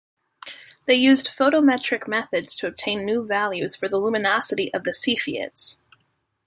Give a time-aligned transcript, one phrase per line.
[0.85, 5.77] They used photometric methods to obtain new values for the luminosity of the Cepheids.